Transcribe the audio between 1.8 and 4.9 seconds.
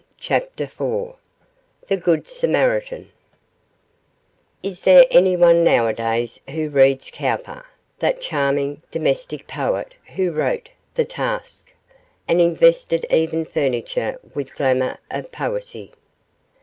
THE GOOD SAMARITAN Is